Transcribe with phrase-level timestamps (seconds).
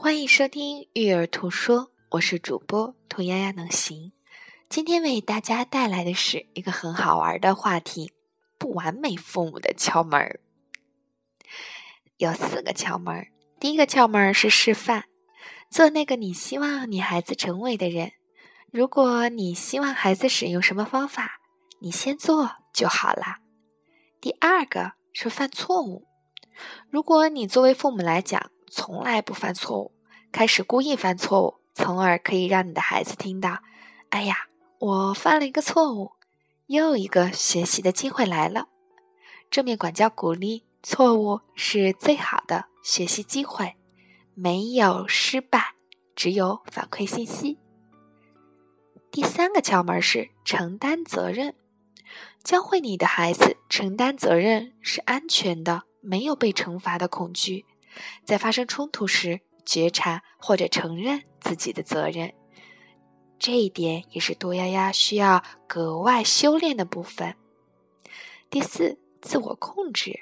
[0.00, 4.12] 欢迎收听《育儿图说》，我是主播兔丫丫能行。
[4.68, 8.12] 今天为大家带来的是一个很好玩的话题——
[8.58, 10.38] 不完美父母的窍门儿。
[12.16, 13.32] 有四个窍门儿。
[13.58, 15.02] 第一个窍门儿是示范，
[15.68, 18.12] 做那个你希望你孩子成为的人。
[18.70, 21.40] 如果你希望孩子使用什么方法，
[21.80, 23.40] 你先做就好啦。
[24.20, 26.06] 第二个是犯错误。
[26.88, 29.92] 如果你作为父母来讲，从来不犯错误，
[30.30, 33.60] 开始故意犯错误，从而可以让你的孩子听到
[34.10, 36.12] ：“哎呀，我犯了一个错误，
[36.66, 38.68] 又一个学习的机会来了。”
[39.50, 43.76] 正面管教鼓励，错误是最好的学习机会，
[44.34, 45.74] 没有失败，
[46.14, 47.58] 只有反馈信息。
[49.10, 51.54] 第三个窍门是承担责任，
[52.44, 57.64] 教会你的孩子承担责任是安全的，没有被惩罚的恐惧。
[58.24, 62.32] 在发生冲突时，觉察或者承认自己的责任，
[63.38, 67.36] 这一点也是多丫丫需要格外修炼的部分。
[68.50, 70.20] 第四，自我控制。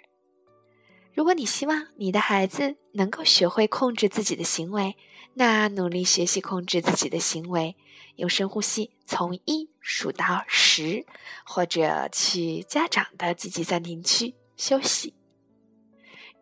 [1.14, 4.96] 如果你希望你的孩子能够学会控制自己的行为，
[5.34, 7.74] 那努力学习控制自己的行为，
[8.16, 11.06] 用深呼吸从一数到十，
[11.46, 15.14] 或者去家长的积极暂停区休息。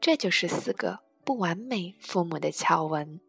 [0.01, 1.04] 这就是四个。
[1.25, 3.20] 不完美父母的巧文。